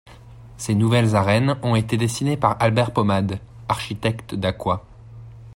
[0.57, 4.83] Ces nouvelles arènes ont été dessinées par Albert Pomade, architecte dacquois.